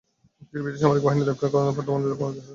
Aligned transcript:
তিনি 0.49 0.61
ব্রিটিশ 0.63 0.81
সামরিক 0.83 1.03
বাহিনীর 1.05 1.27
লেফটেন্যান্ট 1.29 1.53
কর্নেল 1.65 1.75
পদমর্যাদার 1.77 2.17
কর্মকর্তা 2.19 2.33
ছিলেন। 2.37 2.47